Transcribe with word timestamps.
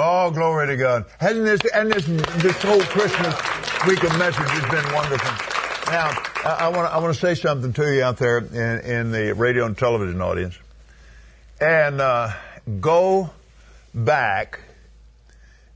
Oh, 0.00 0.30
glory 0.30 0.68
to 0.68 0.76
God. 0.76 1.06
Hasn't 1.18 1.44
this, 1.44 1.60
and 1.74 1.90
this, 1.90 2.06
this 2.06 2.62
whole 2.62 2.80
Christmas 2.82 3.34
week 3.84 4.00
of 4.04 4.16
message 4.16 4.48
has 4.48 4.70
been 4.70 4.94
wonderful. 4.94 5.92
Now, 5.92 6.10
I 6.44 6.68
want 6.68 6.88
to, 6.88 6.94
I 6.94 6.98
want 6.98 7.14
to 7.14 7.20
say 7.20 7.34
something 7.34 7.72
to 7.72 7.92
you 7.92 8.04
out 8.04 8.16
there 8.16 8.38
in, 8.38 8.80
in 8.88 9.10
the 9.10 9.34
radio 9.34 9.66
and 9.66 9.76
television 9.76 10.22
audience. 10.22 10.56
And, 11.60 12.00
uh, 12.00 12.30
go 12.80 13.30
back 13.92 14.60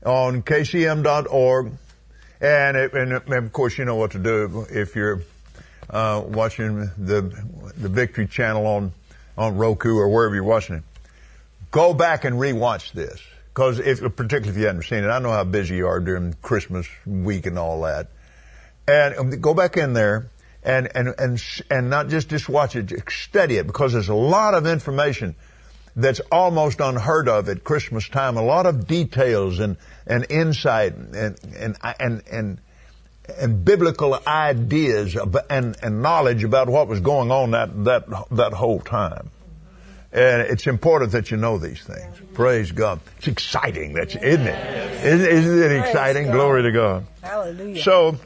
on 0.05 0.41
kcm.org 0.41 1.71
and, 2.39 2.77
it, 2.77 2.93
and, 2.93 3.11
of 3.11 3.51
course 3.51 3.77
you 3.77 3.83
know 3.83 3.95
what 3.97 4.11
to 4.11 4.19
do 4.19 4.65
if 4.69 4.95
you're, 4.95 5.21
uh, 5.89 6.23
watching 6.25 6.89
the, 6.97 7.23
the 7.75 7.89
Victory 7.89 8.27
channel 8.27 8.65
on, 8.67 8.93
on 9.37 9.57
Roku 9.57 9.97
or 9.97 10.07
wherever 10.07 10.33
you're 10.33 10.45
watching 10.45 10.77
it. 10.77 10.83
Go 11.71 11.93
back 11.93 12.23
and 12.23 12.37
rewatch 12.37 12.93
this. 12.93 13.19
Cause 13.53 13.79
if, 13.79 13.99
particularly 14.15 14.49
if 14.49 14.57
you 14.57 14.65
haven't 14.65 14.83
seen 14.83 15.03
it, 15.03 15.07
I 15.07 15.19
know 15.19 15.31
how 15.31 15.43
busy 15.43 15.75
you 15.75 15.87
are 15.87 15.99
during 15.99 16.33
Christmas 16.41 16.87
week 17.05 17.45
and 17.45 17.59
all 17.59 17.81
that. 17.83 18.07
And 18.87 19.15
um, 19.15 19.29
go 19.41 19.53
back 19.53 19.77
in 19.77 19.93
there 19.93 20.31
and, 20.63 20.89
and, 20.95 21.13
and, 21.17 21.43
and 21.69 21.89
not 21.89 22.09
just, 22.09 22.29
just 22.29 22.49
watch 22.49 22.75
it, 22.75 22.91
study 23.09 23.57
it 23.57 23.67
because 23.67 23.93
there's 23.93 24.09
a 24.09 24.15
lot 24.15 24.55
of 24.55 24.65
information 24.65 25.35
that's 25.95 26.19
almost 26.31 26.79
unheard 26.79 27.29
of 27.29 27.47
at 27.49 27.63
Christmas 27.63 28.09
time. 28.09 28.37
A 28.37 28.43
lot 28.43 28.65
of 28.65 28.87
details 28.87 29.59
and, 29.59 29.77
and 30.07 30.25
insight 30.29 30.95
and, 30.95 31.37
and, 31.55 31.77
and, 31.99 32.23
and, 32.31 32.61
and 33.39 33.63
biblical 33.63 34.19
ideas 34.25 35.15
and, 35.15 35.77
and 35.81 36.01
knowledge 36.01 36.43
about 36.43 36.69
what 36.69 36.87
was 36.87 36.99
going 36.99 37.31
on 37.31 37.51
that, 37.51 37.83
that, 37.85 38.05
that 38.31 38.53
whole 38.53 38.79
time. 38.79 39.29
And 40.13 40.43
it's 40.43 40.67
important 40.67 41.11
that 41.13 41.31
you 41.31 41.37
know 41.37 41.57
these 41.57 41.81
things. 41.81 42.21
Praise 42.33 42.71
God. 42.71 42.99
It's 43.17 43.27
exciting, 43.27 43.93
that's, 43.93 44.15
isn't 44.15 44.45
it? 44.45 45.03
Isn't, 45.03 45.27
isn't 45.27 45.71
it 45.71 45.79
exciting? 45.79 46.29
Glory 46.29 46.61
to 46.63 46.71
God. 46.71 47.07
Hallelujah. 47.23 47.81
So, 47.81 48.17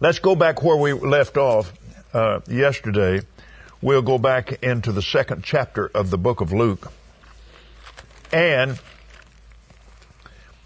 let's 0.00 0.18
go 0.18 0.34
back 0.34 0.64
where 0.64 0.76
we 0.76 0.92
left 0.92 1.36
off 1.36 1.72
uh, 2.12 2.40
yesterday. 2.48 3.20
We'll 3.80 4.02
go 4.02 4.18
back 4.18 4.64
into 4.64 4.90
the 4.90 5.02
second 5.02 5.44
chapter 5.44 5.86
of 5.94 6.10
the 6.10 6.18
book 6.18 6.40
of 6.40 6.52
Luke. 6.52 6.90
And 8.32 8.80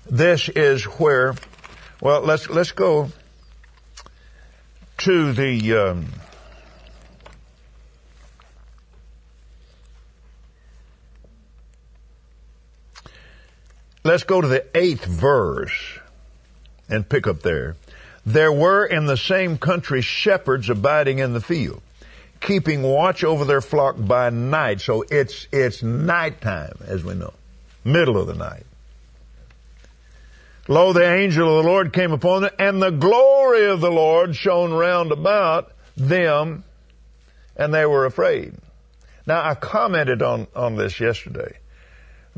this 0.09 0.49
is 0.49 0.85
where, 0.85 1.35
well, 2.01 2.23
let's, 2.23 2.49
let's 2.49 2.73
go 2.73 3.11
to 4.99 5.33
the, 5.35 5.75
um, 5.75 6.07
Let's 14.09 14.25
go 14.25 14.41
to 14.41 14.49
the 14.49 14.65
eighth 14.75 15.05
verse 15.05 15.99
and 16.89 17.07
pick 17.07 17.27
up 17.27 17.43
there. 17.43 17.77
There 18.25 18.51
were 18.51 18.87
in 18.87 19.05
the 19.05 19.19
same 19.19 19.59
country 19.59 20.01
shepherds 20.01 20.71
abiding 20.71 21.19
in 21.19 21.35
the 21.35 21.43
field, 21.43 21.83
keeping 22.41 22.83
watch 22.83 23.23
over 23.23 23.45
their 23.45 23.61
flock 23.61 23.97
by 23.99 24.31
night. 24.31 24.81
So 24.81 25.05
it's, 25.11 25.47
it's 25.53 25.83
nighttime, 25.83 26.79
as 26.87 27.05
we 27.05 27.17
know. 27.17 27.35
Middle 27.85 28.17
of 28.17 28.29
the 28.29 28.35
night. 28.35 28.65
Lo, 30.69 30.95
the 30.95 31.05
angel 31.05 31.59
of 31.59 31.63
the 31.63 31.71
Lord 31.71 31.93
came 31.93 32.13
upon 32.13 32.41
them, 32.41 32.53
and 32.59 32.81
the 32.81 32.89
glory 32.89 33.67
of 33.67 33.83
the 33.83 33.91
Lord 33.91 34.35
shone 34.35 34.73
round 34.73 35.13
about 35.13 35.71
them, 35.99 36.65
and 37.59 37.75
they 37.75 37.85
were 37.85 38.07
afraid. 38.07 38.55
Now, 39.27 39.47
I 39.47 39.55
commented 39.55 40.23
on, 40.23 40.47
on 40.57 40.77
this 40.77 40.99
yesterday. 40.99 41.59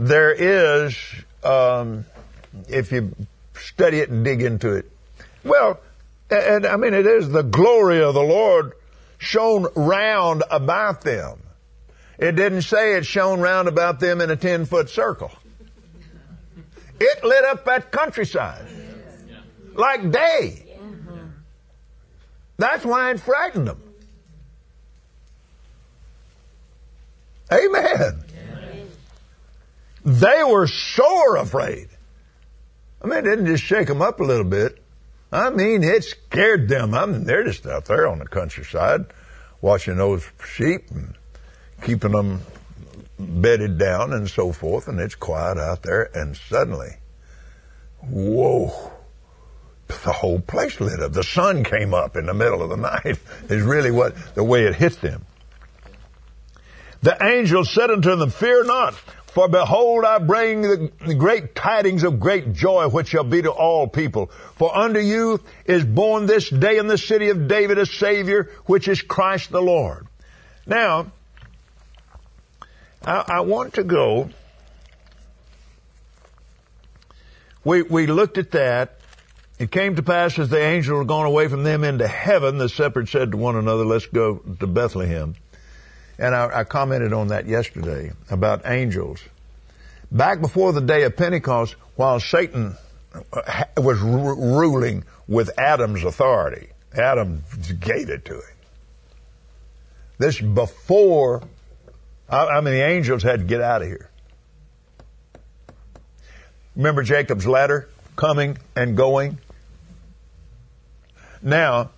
There 0.00 0.32
is 0.32 0.96
um, 1.44 2.06
if 2.70 2.90
you 2.90 3.14
study 3.52 3.98
it 3.98 4.08
and 4.08 4.24
dig 4.24 4.40
into 4.40 4.72
it. 4.72 4.90
Well, 5.44 5.78
and 6.30 6.64
I 6.64 6.76
mean, 6.76 6.94
it 6.94 7.04
is 7.04 7.28
the 7.28 7.42
glory 7.42 8.02
of 8.02 8.14
the 8.14 8.22
Lord 8.22 8.72
shone 9.18 9.66
round 9.76 10.42
about 10.50 11.02
them. 11.02 11.42
It 12.18 12.32
didn't 12.34 12.62
say 12.62 12.96
it 12.96 13.04
shone 13.04 13.40
round 13.40 13.68
about 13.68 14.00
them 14.00 14.22
in 14.22 14.30
a 14.30 14.36
10 14.36 14.64
foot 14.64 14.88
circle. 14.88 15.32
It 16.98 17.22
lit 17.22 17.44
up 17.44 17.66
that 17.66 17.92
countryside 17.92 18.66
like 19.74 20.10
day. 20.10 20.78
That's 22.56 22.86
why 22.86 23.10
it 23.10 23.20
frightened 23.20 23.68
them. 23.68 23.82
Amen. 27.52 28.24
They 30.04 30.42
were 30.44 30.66
sore 30.66 31.36
afraid. 31.36 31.88
I 33.02 33.06
mean, 33.06 33.18
it 33.18 33.22
didn't 33.22 33.46
just 33.46 33.64
shake 33.64 33.88
them 33.88 34.02
up 34.02 34.20
a 34.20 34.24
little 34.24 34.44
bit. 34.44 34.82
I 35.32 35.50
mean, 35.50 35.82
it 35.82 36.04
scared 36.04 36.68
them. 36.68 36.94
I 36.94 37.06
mean, 37.06 37.24
they're 37.24 37.44
just 37.44 37.66
out 37.66 37.84
there 37.84 38.08
on 38.08 38.18
the 38.18 38.26
countryside 38.26 39.06
watching 39.60 39.96
those 39.96 40.24
sheep 40.44 40.90
and 40.90 41.14
keeping 41.82 42.12
them 42.12 42.40
bedded 43.18 43.78
down 43.78 44.12
and 44.12 44.28
so 44.28 44.52
forth, 44.52 44.88
and 44.88 44.98
it's 44.98 45.14
quiet 45.14 45.58
out 45.58 45.82
there, 45.82 46.10
and 46.14 46.36
suddenly, 46.36 46.96
whoa, 48.00 48.92
the 49.86 50.12
whole 50.12 50.40
place 50.40 50.80
lit 50.80 51.00
up. 51.00 51.12
The 51.12 51.22
sun 51.22 51.64
came 51.64 51.94
up 51.94 52.16
in 52.16 52.26
the 52.26 52.34
middle 52.34 52.62
of 52.62 52.70
the 52.70 52.76
night, 53.04 53.18
is 53.48 53.62
really 53.62 53.90
what, 53.90 54.14
the 54.34 54.44
way 54.44 54.64
it 54.64 54.74
hit 54.74 55.00
them. 55.00 55.24
The 57.02 57.16
angel 57.22 57.64
said 57.64 57.90
unto 57.90 58.14
them, 58.16 58.30
Fear 58.30 58.64
not, 58.64 58.94
for 59.32 59.48
behold, 59.48 60.04
I 60.04 60.18
bring 60.18 60.62
the 60.62 61.14
great 61.14 61.54
tidings 61.54 62.02
of 62.02 62.18
great 62.18 62.52
joy, 62.52 62.88
which 62.88 63.08
shall 63.08 63.24
be 63.24 63.42
to 63.42 63.50
all 63.50 63.86
people. 63.86 64.26
For 64.56 64.76
unto 64.76 64.98
you 64.98 65.40
is 65.64 65.84
born 65.84 66.26
this 66.26 66.50
day 66.50 66.78
in 66.78 66.88
the 66.88 66.98
city 66.98 67.28
of 67.28 67.46
David 67.46 67.78
a 67.78 67.86
Savior, 67.86 68.50
which 68.66 68.88
is 68.88 69.02
Christ 69.02 69.50
the 69.50 69.62
Lord. 69.62 70.06
Now, 70.66 71.12
I, 73.04 73.24
I 73.28 73.40
want 73.40 73.74
to 73.74 73.84
go. 73.84 74.30
We, 77.62 77.82
we 77.82 78.06
looked 78.06 78.36
at 78.36 78.50
that. 78.52 78.98
It 79.60 79.70
came 79.70 79.96
to 79.96 80.02
pass 80.02 80.38
as 80.38 80.48
the 80.48 80.60
angels 80.60 80.96
were 80.96 81.04
gone 81.04 81.26
away 81.26 81.46
from 81.46 81.62
them 81.62 81.84
into 81.84 82.08
heaven, 82.08 82.58
the 82.58 82.68
shepherds 82.68 83.10
said 83.10 83.30
to 83.32 83.36
one 83.36 83.56
another, 83.56 83.84
let's 83.84 84.06
go 84.06 84.36
to 84.58 84.66
Bethlehem 84.66 85.36
and 86.20 86.34
I, 86.34 86.60
I 86.60 86.64
commented 86.64 87.12
on 87.14 87.28
that 87.28 87.46
yesterday 87.46 88.12
about 88.30 88.62
angels. 88.66 89.20
Back 90.12 90.40
before 90.40 90.72
the 90.72 90.82
day 90.82 91.04
of 91.04 91.16
Pentecost, 91.16 91.74
while 91.96 92.20
Satan 92.20 92.76
uh, 93.14 93.64
was 93.78 94.02
r- 94.02 94.34
ruling 94.34 95.04
with 95.26 95.58
Adam's 95.58 96.04
authority, 96.04 96.68
Adam 96.94 97.42
gave 97.80 98.10
it 98.10 98.26
to 98.26 98.34
him. 98.34 98.56
This 100.18 100.38
before, 100.38 101.42
I, 102.28 102.46
I 102.46 102.60
mean, 102.60 102.74
the 102.74 102.84
angels 102.86 103.22
had 103.22 103.40
to 103.40 103.46
get 103.46 103.62
out 103.62 103.80
of 103.80 103.88
here. 103.88 104.10
Remember 106.76 107.02
Jacob's 107.02 107.46
ladder 107.46 107.88
coming 108.16 108.58
and 108.76 108.94
going? 108.94 109.38
Now, 111.40 111.92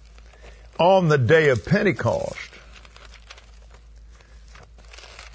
on 0.79 1.09
the 1.09 1.19
day 1.19 1.49
of 1.49 1.65
Pentecost, 1.65 2.52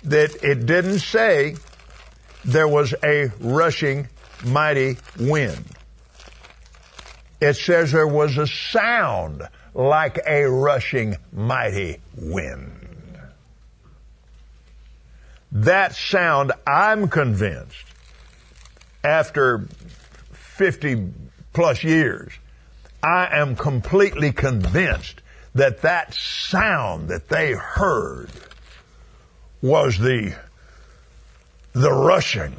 that 0.08 0.44
it 0.44 0.66
didn't 0.66 1.00
say 1.00 1.56
there 2.46 2.68
was 2.68 2.94
a 3.04 3.30
rushing 3.40 4.08
mighty 4.46 4.98
wind. 5.20 5.66
It 7.42 7.56
says 7.56 7.92
there 7.92 8.08
was 8.08 8.38
a 8.38 8.48
sound 8.48 9.44
like 9.74 10.20
a 10.26 10.46
rushing 10.46 11.18
mighty 11.32 12.00
wind. 12.16 12.72
That 15.52 15.96
sound, 15.96 16.52
I'm 16.66 17.10
convinced, 17.10 17.86
after 19.04 19.68
50 20.32 21.12
plus 21.54 21.84
years, 21.84 22.34
I 23.04 23.30
am 23.40 23.56
completely 23.56 24.32
convinced 24.32 25.22
that 25.56 25.82
that 25.82 26.14
sound 26.14 27.10
that 27.10 27.30
they 27.30 27.54
heard 27.54 28.30
was 29.62 29.98
the, 29.98 30.36
the 31.74 31.92
rushing 31.92 32.56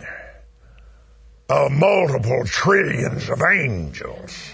of 1.48 1.72
multiple 1.72 2.42
trillions 2.44 3.28
of 3.30 3.40
angels 3.42 4.50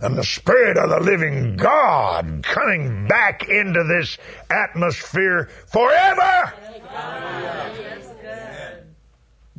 and 0.00 0.16
the 0.16 0.24
Spirit 0.24 0.76
of 0.76 0.90
the 0.90 1.00
living 1.00 1.56
God 1.56 2.42
coming 2.42 3.06
back 3.06 3.48
into 3.48 3.84
this 3.84 4.18
atmosphere 4.50 5.48
forever. 5.66 6.52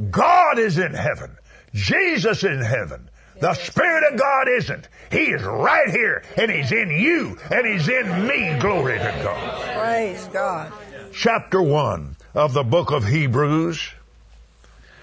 God 0.09 0.59
is 0.59 0.77
in 0.77 0.93
heaven. 0.93 1.37
Jesus 1.73 2.39
is 2.39 2.43
in 2.43 2.61
heaven. 2.61 3.09
The 3.39 3.53
Spirit 3.53 4.11
of 4.11 4.19
God 4.19 4.47
isn't. 4.47 4.87
He 5.11 5.31
is 5.31 5.43
right 5.43 5.89
here, 5.89 6.23
and 6.37 6.51
He's 6.51 6.71
in 6.71 6.89
you, 6.89 7.37
and 7.51 7.65
He's 7.65 7.87
in 7.87 8.27
me. 8.27 8.57
Glory 8.59 8.97
to 8.97 9.19
God. 9.23 9.77
Praise 9.77 10.27
God 10.31 10.71
chapter 11.13 11.61
1 11.61 12.15
of 12.33 12.53
the 12.53 12.63
book 12.63 12.91
of 12.91 13.05
Hebrews, 13.05 13.91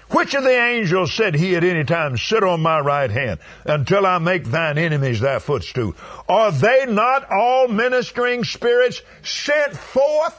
Which 0.09 0.33
of 0.33 0.43
the 0.43 0.49
angels 0.49 1.13
said 1.13 1.35
he 1.35 1.55
at 1.55 1.63
any 1.63 1.85
time, 1.85 2.17
sit 2.17 2.43
on 2.43 2.61
my 2.61 2.79
right 2.79 3.09
hand 3.09 3.39
until 3.63 4.05
I 4.05 4.17
make 4.17 4.43
thine 4.43 4.77
enemies 4.77 5.21
thy 5.21 5.39
footstool? 5.39 5.95
Are 6.27 6.51
they 6.51 6.85
not 6.85 7.31
all 7.31 7.69
ministering 7.69 8.43
spirits 8.43 9.01
sent 9.23 9.75
forth? 9.77 10.37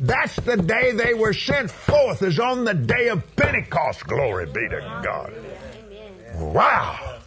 That's 0.00 0.34
the 0.36 0.56
day 0.56 0.90
they 0.90 1.14
were 1.14 1.32
sent 1.32 1.70
forth 1.70 2.22
is 2.22 2.40
on 2.40 2.64
the 2.64 2.74
day 2.74 3.08
of 3.08 3.36
Pentecost. 3.36 4.04
Glory 4.04 4.46
be 4.46 4.68
to 4.68 5.00
God. 5.04 5.32
Wow. 6.34 7.20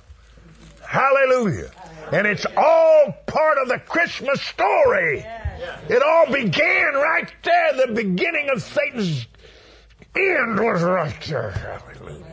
Hallelujah. 0.85 1.71
And 2.11 2.25
it's 2.25 2.45
all 2.55 3.13
part 3.25 3.57
of 3.57 3.67
the 3.67 3.79
Christmas 3.79 4.41
story. 4.41 5.25
It 5.89 6.01
all 6.01 6.31
began 6.31 6.93
right 6.93 7.31
there. 7.43 7.87
The 7.87 7.93
beginning 7.93 8.49
of 8.49 8.61
Satan's 8.61 9.27
end 10.15 10.59
was 10.59 10.81
right 10.83 11.21
there. 11.21 11.51
Hallelujah. 11.51 12.23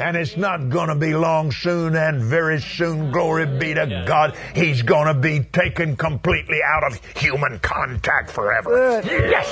And 0.00 0.16
it's 0.16 0.36
not 0.36 0.68
going 0.68 0.88
to 0.90 0.94
be 0.94 1.14
long 1.14 1.50
soon 1.50 1.96
and 1.96 2.22
very 2.22 2.60
soon, 2.60 3.10
glory 3.10 3.46
be 3.46 3.74
to 3.74 4.04
God, 4.06 4.36
he's 4.54 4.82
going 4.82 5.08
to 5.08 5.14
be 5.14 5.40
taken 5.40 5.96
completely 5.96 6.60
out 6.64 6.84
of 6.84 7.04
human 7.16 7.58
contact 7.58 8.30
forever. 8.30 9.02
Yes! 9.04 9.48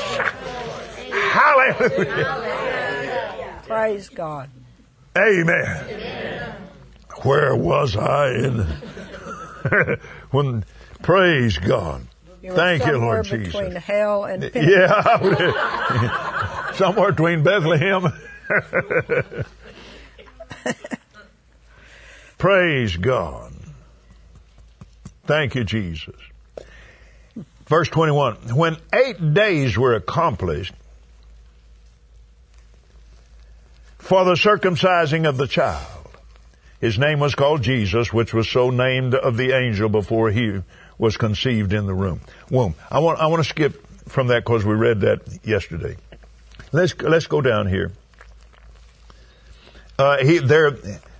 Hallelujah! 1.33 2.53
Praise 3.67 4.09
God. 4.09 4.49
Amen. 5.19 6.55
Where 7.23 7.57
was 7.57 7.97
I 7.97 8.29
in 8.35 8.67
when 10.31 10.65
praise 11.03 11.59
God. 11.59 12.07
You 12.43 12.53
Thank 12.53 12.87
you, 12.87 12.93
somewhere 12.93 13.23
Lord 13.23 13.25
between 13.25 13.71
Jesus. 13.71 13.85
hell 13.85 14.25
and 14.25 14.51
Yeah, 14.55 16.71
somewhere 16.75 17.11
between 17.11 17.43
Bethlehem. 17.43 18.13
Praise 22.39 22.97
God. 22.97 23.53
Thank 25.27 25.55
you, 25.55 25.65
Jesus. 25.65 26.15
Verse 27.67 27.89
21. 27.89 28.35
When 28.55 28.77
eight 28.93 29.35
days 29.35 29.77
were 29.77 29.95
accomplished 29.95 30.73
for 33.99 34.25
the 34.25 34.35
circumcising 34.35 35.29
of 35.29 35.37
the 35.37 35.49
child, 35.49 36.06
his 36.81 36.99
name 36.99 37.21
was 37.21 37.35
called 37.35 37.63
Jesus, 37.63 38.13
which 38.13 38.35
was 38.35 38.49
so 38.49 38.71
named 38.71 39.15
of 39.15 39.37
the 39.37 39.53
angel 39.53 39.89
before 39.89 40.31
he 40.31 40.61
was 40.99 41.17
conceived 41.17 41.73
in 41.73 41.87
the 41.87 41.95
room, 41.95 42.21
womb. 42.51 42.75
I 42.91 43.01
want, 43.01 43.19
I 43.21 43.27
want 43.27 43.43
to 43.43 43.49
skip 43.49 43.87
from 44.09 44.29
that 44.29 44.45
because 44.45 44.65
we 44.65 44.75
read 44.75 45.01
that 45.01 45.21
yesterday. 45.45 45.97
Let's, 46.73 46.95
let's 47.01 47.27
go 47.27 47.41
down 47.41 47.69
here. 47.69 47.93
Uh, 49.99 50.19
he, 50.19 50.39
there, 50.39 50.73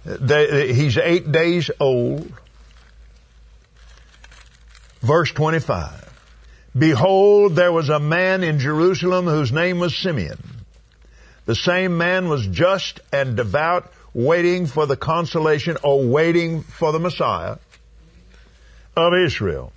they, 0.05 0.73
he's 0.73 0.99
eight 0.99 1.31
days 1.33 1.71
old. 1.81 2.31
Verse 5.01 5.31
25. 5.33 6.03
Behold, 6.77 7.55
there 7.55 7.73
was 7.73 7.89
a 7.89 8.01
man 8.01 8.43
in 8.43 8.59
Jerusalem 8.59 9.27
whose 9.27 9.53
name 9.53 9.79
was 9.79 9.97
Simeon. 9.97 10.39
The 11.47 11.55
same 11.55 11.97
man 11.97 12.29
was 12.29 12.47
just 12.47 13.01
and 13.13 13.37
devout, 13.37 13.91
waiting 14.17 14.67
for 14.67 14.87
the 14.87 14.97
consolation 14.97 15.77
or 15.83 16.03
waiting 16.03 16.63
for 16.63 16.91
the 16.91 16.99
Messiah 16.99 17.59
of 18.97 19.13
Israel. 19.13 19.75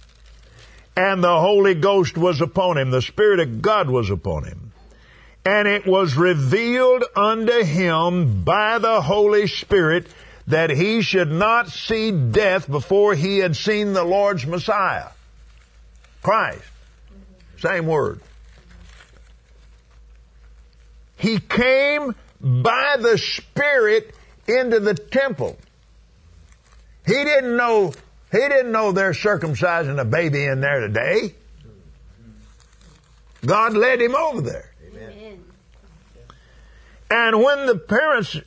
And 0.95 1.21
the 1.21 1.41
Holy 1.41 1.75
Ghost 1.75 2.17
was 2.17 2.39
upon 2.39 2.77
him. 2.77 2.89
The 2.89 3.01
Spirit 3.01 3.41
of 3.41 3.61
God 3.61 3.89
was 3.89 4.09
upon 4.09 4.45
him. 4.45 4.71
And 5.45 5.67
it 5.67 5.85
was 5.85 6.15
revealed 6.15 7.03
unto 7.17 7.65
him 7.65 8.45
by 8.45 8.79
the 8.79 9.01
Holy 9.01 9.45
Spirit 9.47 10.07
that 10.47 10.69
he 10.69 11.01
should 11.01 11.29
not 11.29 11.67
see 11.69 12.09
death 12.11 12.69
before 12.71 13.15
he 13.15 13.39
had 13.39 13.57
seen 13.57 13.91
the 13.91 14.05
Lord's 14.05 14.45
Messiah. 14.45 15.09
Christ. 16.23 16.63
Same 17.57 17.87
word. 17.87 18.21
He 21.17 21.39
came 21.39 22.15
by 22.39 22.95
the 23.01 23.17
Spirit 23.17 24.15
into 24.49 24.79
the 24.79 24.93
temple. 24.93 25.57
He 27.05 27.13
didn't 27.13 27.55
know, 27.55 27.93
he 28.31 28.37
didn't 28.37 28.71
know 28.71 28.91
they're 28.91 29.11
circumcising 29.11 29.99
a 29.99 30.05
baby 30.05 30.45
in 30.45 30.61
there 30.61 30.81
today. 30.81 31.35
God 33.45 33.73
led 33.73 34.01
him 34.01 34.15
over 34.15 34.41
there. 34.41 34.69
And 37.11 37.41
when 37.41 37.65
the 37.65 37.75
parents, 37.75 38.37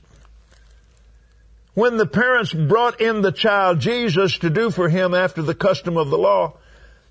when 1.74 1.96
the 1.96 2.06
parents 2.06 2.52
brought 2.52 3.00
in 3.00 3.22
the 3.22 3.32
child 3.32 3.80
Jesus 3.80 4.38
to 4.38 4.50
do 4.50 4.70
for 4.70 4.88
him 4.88 5.14
after 5.14 5.42
the 5.42 5.54
custom 5.54 5.96
of 5.96 6.10
the 6.10 6.18
law, 6.18 6.54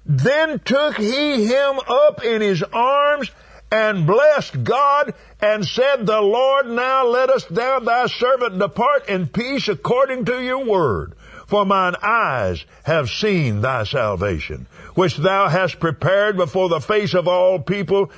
then 0.06 0.60
took 0.60 0.98
he 0.98 1.46
him 1.46 1.80
up 1.88 2.24
in 2.24 2.42
his 2.42 2.64
arms 2.64 3.30
and 3.72 4.06
blessed 4.06 4.64
God 4.64 5.14
and 5.40 5.66
said, 5.66 6.06
The 6.06 6.22
Lord 6.22 6.68
now 6.68 7.06
let 7.06 7.30
us 7.30 7.46
thou 7.46 7.80
thy 7.80 8.08
servant 8.08 8.60
depart 8.60 9.08
in 9.08 9.28
peace 9.28 9.70
according 9.70 10.26
to 10.26 10.44
your 10.44 10.66
word. 10.66 11.14
For 11.48 11.66
mine 11.66 11.96
eyes 12.02 12.64
have 12.84 13.10
seen 13.10 13.62
thy 13.62 13.84
salvation, 13.84 14.68
which 14.96 15.18
thou 15.18 15.48
hast 15.48 15.80
prepared 15.80 16.38
before 16.38 16.70
the 16.70 16.80
face 16.80 17.14
of 17.14 17.28
all 17.28 17.60
people, 17.60 18.12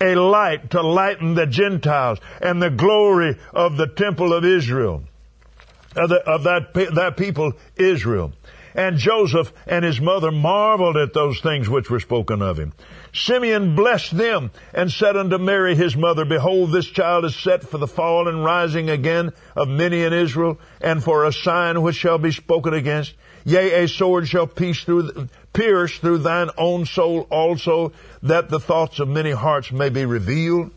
a 0.00 0.14
light 0.14 0.70
to 0.70 0.82
lighten 0.82 1.34
the 1.34 1.46
Gentiles 1.46 2.18
and 2.40 2.62
the 2.62 2.70
glory 2.70 3.36
of 3.52 3.76
the 3.76 3.86
temple 3.86 4.32
of 4.32 4.44
Israel, 4.44 5.02
of, 5.96 6.08
the, 6.08 6.16
of 6.24 6.44
that, 6.44 6.72
that 6.94 7.16
people 7.16 7.52
Israel. 7.76 8.32
And 8.76 8.98
Joseph 8.98 9.54
and 9.66 9.86
his 9.86 10.02
mother 10.02 10.30
marveled 10.30 10.98
at 10.98 11.14
those 11.14 11.40
things 11.40 11.66
which 11.66 11.88
were 11.88 11.98
spoken 11.98 12.42
of 12.42 12.58
him. 12.58 12.74
Simeon 13.14 13.74
blessed 13.74 14.14
them 14.14 14.50
and 14.74 14.92
said 14.92 15.16
unto 15.16 15.38
Mary 15.38 15.74
his 15.74 15.96
mother, 15.96 16.26
Behold, 16.26 16.72
this 16.72 16.84
child 16.84 17.24
is 17.24 17.34
set 17.34 17.62
for 17.62 17.78
the 17.78 17.86
fall 17.86 18.28
and 18.28 18.44
rising 18.44 18.90
again 18.90 19.32
of 19.56 19.66
many 19.66 20.02
in 20.02 20.12
Israel, 20.12 20.60
and 20.82 21.02
for 21.02 21.24
a 21.24 21.32
sign 21.32 21.80
which 21.80 21.96
shall 21.96 22.18
be 22.18 22.30
spoken 22.30 22.74
against. 22.74 23.14
Yea, 23.46 23.84
a 23.84 23.88
sword 23.88 24.28
shall 24.28 24.46
pierce 24.46 24.84
through, 24.84 25.26
pierce 25.54 25.96
through 25.96 26.18
thine 26.18 26.50
own 26.58 26.84
soul 26.84 27.26
also, 27.30 27.94
that 28.22 28.50
the 28.50 28.60
thoughts 28.60 28.98
of 28.98 29.08
many 29.08 29.30
hearts 29.30 29.72
may 29.72 29.88
be 29.88 30.04
revealed. 30.04 30.70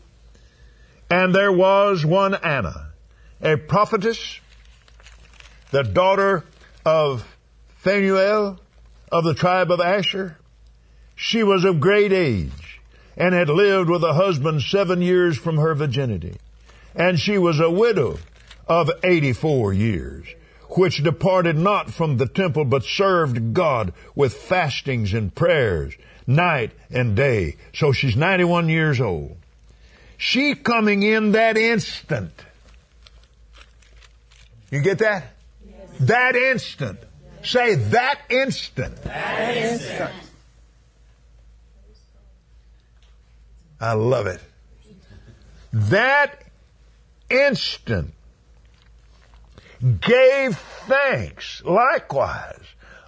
And 1.10 1.34
there 1.34 1.52
was 1.52 2.02
one 2.02 2.34
Anna, 2.34 2.92
a 3.42 3.56
prophetess, 3.56 4.40
the 5.70 5.82
daughter 5.82 6.46
of 6.86 7.26
Phanuel 7.82 8.58
of 9.10 9.24
the 9.24 9.34
tribe 9.34 9.70
of 9.70 9.80
Asher. 9.80 10.36
She 11.16 11.42
was 11.42 11.64
of 11.64 11.80
great 11.80 12.12
age 12.12 12.80
and 13.16 13.34
had 13.34 13.48
lived 13.48 13.88
with 13.88 14.04
a 14.04 14.12
husband 14.12 14.62
seven 14.62 15.00
years 15.00 15.38
from 15.38 15.56
her 15.56 15.74
virginity. 15.74 16.36
And 16.94 17.18
she 17.18 17.38
was 17.38 17.58
a 17.58 17.70
widow 17.70 18.18
of 18.66 18.90
84 19.02 19.72
years, 19.72 20.26
which 20.70 21.02
departed 21.02 21.56
not 21.56 21.90
from 21.90 22.18
the 22.18 22.26
temple, 22.26 22.64
but 22.64 22.84
served 22.84 23.54
God 23.54 23.92
with 24.14 24.34
fastings 24.34 25.14
and 25.14 25.34
prayers 25.34 25.94
night 26.26 26.72
and 26.90 27.16
day. 27.16 27.56
So 27.74 27.92
she's 27.92 28.16
91 28.16 28.68
years 28.68 29.00
old. 29.00 29.36
She 30.18 30.54
coming 30.54 31.02
in 31.02 31.32
that 31.32 31.56
instant. 31.56 32.32
You 34.70 34.80
get 34.80 34.98
that? 34.98 35.32
That 36.00 36.36
instant. 36.36 37.00
Say 37.42 37.74
that 37.74 38.20
instant. 38.28 39.02
That 39.02 39.56
instant. 39.56 40.10
I 43.80 43.94
love 43.94 44.26
it. 44.26 44.40
That 45.72 46.42
instant 47.30 48.12
gave 50.00 50.58
thanks 50.58 51.62
likewise 51.64 52.60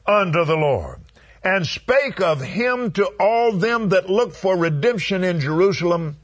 unto 0.07 0.45
the 0.45 0.57
Lord 0.57 1.01
and 1.45 1.67
spake 1.67 2.21
of 2.21 2.41
him 2.41 2.93
to 2.93 3.05
all 3.21 3.53
them 3.53 3.91
that 3.91 4.09
looked 4.09 4.37
for 4.37 4.57
redemption 4.57 5.25
in 5.25 5.41
Jerusalem. 5.41 6.17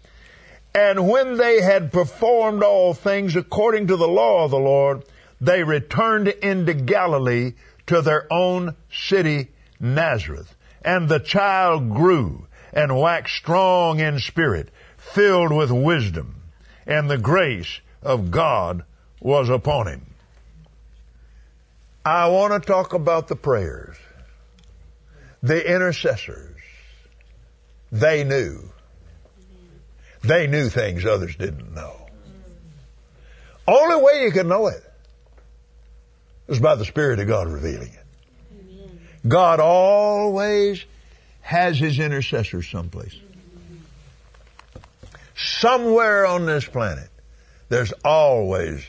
And 0.74 1.08
when 1.08 1.36
they 1.36 1.60
had 1.60 1.92
performed 1.92 2.62
all 2.62 2.94
things 2.94 3.36
according 3.36 3.88
to 3.88 3.96
the 3.96 4.08
law 4.08 4.44
of 4.44 4.52
the 4.52 4.58
Lord, 4.58 5.04
they 5.40 5.62
returned 5.62 6.28
into 6.28 6.72
Galilee 6.72 7.54
to 7.88 8.02
their 8.02 8.32
own 8.32 8.76
city, 8.92 9.48
Nazareth. 9.80 10.54
And 10.82 11.08
the 11.08 11.18
child 11.18 11.90
grew 11.90 12.46
and 12.72 12.98
waxed 12.98 13.36
strong 13.36 14.00
in 14.00 14.20
spirit, 14.20 14.70
filled 14.96 15.52
with 15.52 15.70
wisdom, 15.70 16.42
and 16.86 17.10
the 17.10 17.18
grace 17.18 17.80
of 18.02 18.30
God 18.30 18.84
was 19.20 19.48
upon 19.48 19.88
him. 19.88 20.06
I 22.04 22.28
want 22.28 22.62
to 22.62 22.66
talk 22.66 22.92
about 22.92 23.28
the 23.28 23.36
prayers. 23.36 23.96
The 25.42 25.74
intercessors. 25.74 26.56
They 27.90 28.24
knew. 28.24 28.70
They 30.22 30.46
knew 30.46 30.68
things 30.68 31.04
others 31.06 31.36
didn't 31.36 31.74
know. 31.74 32.06
Only 33.66 34.02
way 34.02 34.24
you 34.24 34.32
can 34.32 34.48
know 34.48 34.68
it 34.68 34.87
is 36.48 36.58
by 36.60 36.74
the 36.74 36.84
Spirit 36.84 37.20
of 37.20 37.28
God 37.28 37.48
revealing 37.48 37.92
it. 37.92 39.28
God 39.28 39.60
always 39.60 40.84
has 41.40 41.78
his 41.78 41.98
intercessors 41.98 42.68
someplace. 42.68 43.16
Somewhere 45.36 46.26
on 46.26 46.46
this 46.46 46.64
planet, 46.64 47.08
there's 47.68 47.92
always, 48.04 48.84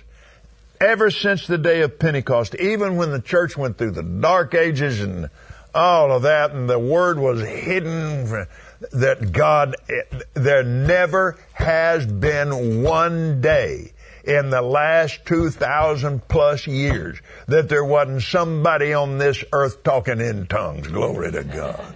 ever 0.79 1.11
since 1.11 1.45
the 1.45 1.57
day 1.57 1.81
of 1.81 1.99
Pentecost, 1.99 2.55
even 2.55 2.95
when 2.95 3.11
the 3.11 3.21
church 3.21 3.57
went 3.57 3.77
through 3.77 3.91
the 3.91 4.03
dark 4.03 4.55
ages 4.55 5.01
and 5.01 5.29
all 5.73 6.11
of 6.11 6.23
that, 6.23 6.51
and 6.51 6.69
the 6.69 6.79
word 6.79 7.19
was 7.19 7.41
hidden, 7.41 8.47
that 8.93 9.31
God, 9.31 9.75
eh, 9.89 10.19
there 10.33 10.63
never 10.63 11.37
has 11.53 12.05
been 12.05 12.83
one 12.83 13.41
day 13.41 13.93
in 14.29 14.51
the 14.51 14.61
last 14.61 15.25
2,000 15.25 16.27
plus 16.27 16.67
years 16.67 17.17
that 17.47 17.67
there 17.67 17.83
wasn't 17.83 18.21
somebody 18.21 18.93
on 18.93 19.17
this 19.17 19.43
earth 19.51 19.81
talking 19.83 20.21
in 20.21 20.45
tongues. 20.45 20.87
Glory 20.87 21.31
to 21.31 21.43
God. 21.43 21.95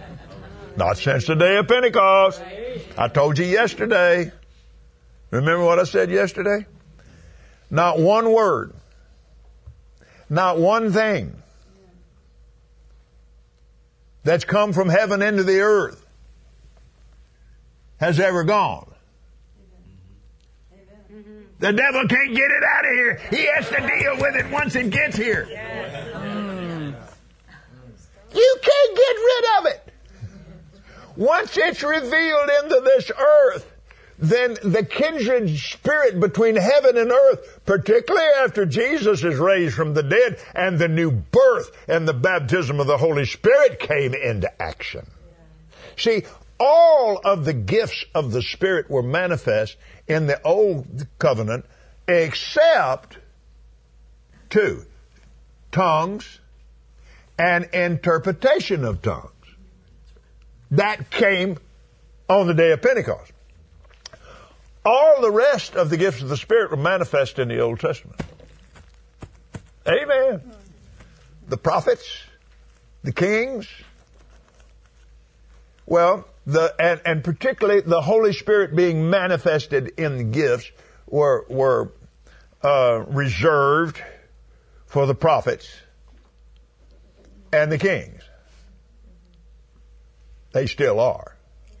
Not 0.76 0.98
since 0.98 1.28
the 1.28 1.36
day 1.36 1.56
of 1.58 1.68
Pentecost. 1.68 2.42
I 2.98 3.06
told 3.06 3.38
you 3.38 3.44
yesterday. 3.44 4.32
Remember 5.30 5.64
what 5.64 5.78
I 5.78 5.84
said 5.84 6.10
yesterday? 6.10 6.66
Not 7.70 8.00
one 8.00 8.32
word. 8.32 8.74
Not 10.28 10.58
one 10.58 10.92
thing 10.92 11.40
that's 14.24 14.44
come 14.44 14.72
from 14.72 14.88
heaven 14.88 15.22
into 15.22 15.44
the 15.44 15.60
earth 15.60 16.04
has 17.98 18.18
ever 18.18 18.42
gone. 18.42 18.93
The 21.58 21.72
devil 21.72 22.06
can't 22.06 22.34
get 22.34 22.50
it 22.50 22.62
out 22.64 22.84
of 22.84 22.92
here. 22.92 23.20
He 23.30 23.46
has 23.54 23.68
to 23.68 23.76
deal 23.76 24.16
with 24.16 24.36
it 24.36 24.50
once 24.50 24.74
it 24.74 24.90
gets 24.90 25.16
here. 25.16 25.46
You 28.34 28.56
can't 28.62 28.96
get 28.96 29.16
rid 29.16 29.44
of 29.58 29.66
it. 29.66 29.92
Once 31.16 31.56
it's 31.56 31.82
revealed 31.82 32.50
into 32.62 32.80
this 32.84 33.10
earth, 33.16 33.70
then 34.18 34.56
the 34.62 34.84
kindred 34.84 35.56
spirit 35.56 36.20
between 36.20 36.56
heaven 36.56 36.96
and 36.96 37.10
earth, 37.10 37.60
particularly 37.66 38.26
after 38.38 38.66
Jesus 38.66 39.22
is 39.22 39.36
raised 39.36 39.74
from 39.74 39.94
the 39.94 40.02
dead 40.02 40.38
and 40.54 40.78
the 40.78 40.88
new 40.88 41.10
birth 41.10 41.70
and 41.88 42.06
the 42.06 42.14
baptism 42.14 42.80
of 42.80 42.86
the 42.86 42.98
Holy 42.98 43.26
Spirit 43.26 43.78
came 43.78 44.14
into 44.14 44.50
action. 44.62 45.06
See, 45.96 46.24
all 46.58 47.20
of 47.24 47.44
the 47.44 47.52
gifts 47.52 48.04
of 48.14 48.32
the 48.32 48.42
Spirit 48.42 48.88
were 48.88 49.02
manifest 49.02 49.76
in 50.06 50.26
the 50.26 50.40
old 50.42 51.06
covenant 51.18 51.64
except 52.06 53.18
two, 54.50 54.84
tongues 55.72 56.40
and 57.38 57.64
interpretation 57.72 58.84
of 58.84 59.02
tongues. 59.02 59.30
That 60.70 61.10
came 61.10 61.58
on 62.28 62.46
the 62.46 62.54
day 62.54 62.72
of 62.72 62.82
Pentecost. 62.82 63.32
All 64.84 65.22
the 65.22 65.30
rest 65.30 65.76
of 65.76 65.88
the 65.88 65.96
gifts 65.96 66.20
of 66.20 66.28
the 66.28 66.36
Spirit 66.36 66.70
were 66.70 66.76
manifest 66.76 67.38
in 67.38 67.48
the 67.48 67.60
Old 67.60 67.80
Testament. 67.80 68.20
Amen. 69.86 70.42
The 71.48 71.56
prophets, 71.56 72.22
the 73.02 73.12
kings. 73.12 73.68
Well, 75.86 76.26
the, 76.46 76.74
and, 76.78 77.00
and 77.04 77.24
particularly 77.24 77.80
the 77.80 78.00
Holy 78.00 78.32
Spirit 78.32 78.74
being 78.76 79.08
manifested 79.10 79.92
in 79.98 80.18
the 80.18 80.24
gifts 80.24 80.70
were, 81.06 81.46
were 81.48 81.92
uh, 82.62 83.04
reserved 83.08 84.02
for 84.86 85.06
the 85.06 85.14
prophets 85.14 85.70
and 87.52 87.70
the 87.70 87.78
kings. 87.78 88.22
They 90.52 90.66
still 90.66 91.00
are. 91.00 91.36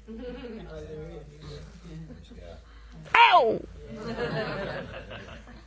Ow! 3.16 3.60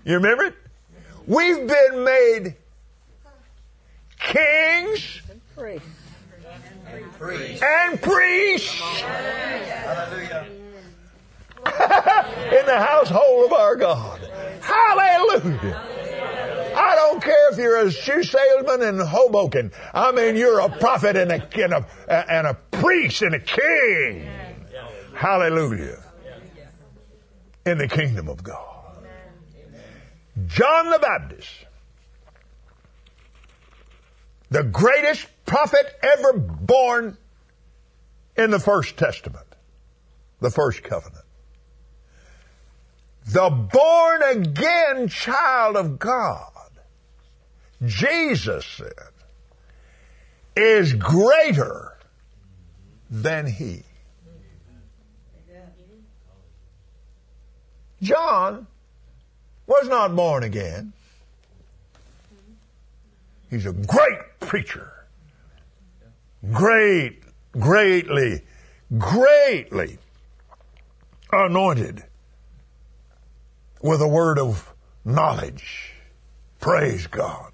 You 0.03 0.13
remember 0.15 0.45
it? 0.45 0.55
We've 1.25 1.67
been 1.67 2.03
made 2.03 2.55
kings 4.19 5.21
and 7.61 8.01
priests 8.01 8.81
in 11.65 12.65
the 12.65 12.77
household 12.77 13.45
of 13.45 13.53
our 13.53 13.75
God. 13.75 14.19
Hallelujah. 14.61 15.81
I 16.75 16.95
don't 16.95 17.21
care 17.21 17.51
if 17.51 17.57
you're 17.57 17.85
a 17.85 17.91
shoe 17.91 18.23
salesman 18.23 18.81
in 18.83 18.99
Hoboken. 18.99 19.71
I 19.93 20.11
mean, 20.11 20.35
you're 20.35 20.59
a 20.59 20.69
prophet 20.69 21.15
and 21.15 21.31
a, 21.31 21.47
and 21.59 21.73
a, 21.73 21.85
and 22.31 22.47
a 22.47 22.53
priest 22.71 23.21
and 23.21 23.35
a 23.35 23.39
king. 23.39 24.29
Hallelujah. 25.15 26.03
In 27.65 27.79
the 27.79 27.87
kingdom 27.87 28.29
of 28.29 28.43
God. 28.43 28.77
John 30.45 30.91
the 30.91 30.99
Baptist, 30.99 31.49
the 34.49 34.63
greatest 34.63 35.25
prophet 35.47 35.97
ever 36.03 36.33
born 36.33 37.17
in 38.37 38.51
the 38.51 38.59
First 38.59 38.97
Testament, 38.97 39.47
the 40.39 40.51
First 40.51 40.83
Covenant. 40.83 41.25
The 43.25 43.49
born 43.49 44.21
again 44.23 45.07
child 45.07 45.75
of 45.75 45.97
God, 45.97 46.51
Jesus 47.83 48.65
said, 48.65 48.91
is 50.55 50.93
greater 50.93 51.97
than 53.09 53.47
he. 53.47 53.83
John 58.01 58.67
was 59.65 59.87
not 59.87 60.15
born 60.15 60.43
again. 60.43 60.93
He's 63.49 63.65
a 63.65 63.73
great 63.73 64.39
preacher. 64.39 64.96
Great, 66.51 67.21
greatly, 67.51 68.41
greatly 68.97 69.97
anointed 71.31 72.03
with 73.81 74.01
a 74.01 74.07
word 74.07 74.39
of 74.39 74.73
knowledge. 75.03 75.93
Praise 76.59 77.07
God. 77.07 77.51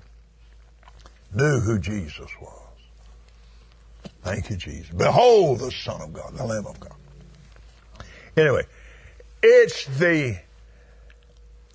Knew 1.34 1.60
who 1.60 1.80
Jesus 1.80 2.30
was. 2.42 2.60
Thank 4.22 4.50
you, 4.50 4.56
Jesus. 4.56 4.90
Behold 4.90 5.60
the 5.60 5.72
Son 5.72 6.02
of 6.02 6.14
God, 6.14 6.36
the 6.36 6.46
Lamb 6.46 6.66
of 6.66 6.80
God. 6.80 6.96
Anyway, 8.38 8.64
it's 9.42 9.86
the, 9.98 10.38